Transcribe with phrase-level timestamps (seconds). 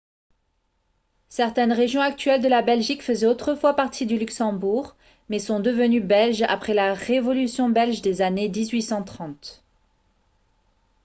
[1.29, 4.95] certaines régions actuelles de la belgique faisaient autrefois partie du luxembourg
[5.29, 9.63] mais sont devenues belges après la révolution belge des années 1830